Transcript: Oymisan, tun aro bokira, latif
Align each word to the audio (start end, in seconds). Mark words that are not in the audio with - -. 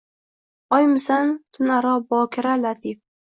Oymisan, 0.77 1.29
tun 1.59 1.75
aro 1.77 1.93
bokira, 2.15 2.57
latif 2.65 2.99